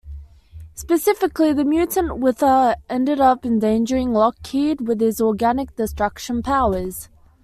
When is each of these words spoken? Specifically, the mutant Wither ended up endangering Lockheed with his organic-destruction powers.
Specifically, 0.73 1.53
the 1.53 1.63
mutant 1.63 2.17
Wither 2.17 2.75
ended 2.89 3.19
up 3.21 3.45
endangering 3.45 4.13
Lockheed 4.13 4.87
with 4.87 4.99
his 4.99 5.21
organic-destruction 5.21 6.41
powers. 6.41 7.07